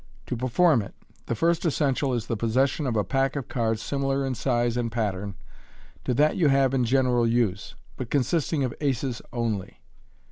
[0.25, 0.95] To perform it,
[1.27, 4.91] the first essential is the possession of a pack of cards similar in size and
[4.91, 5.35] pattern
[6.05, 9.79] to that you have in general use, but consisting of aces only.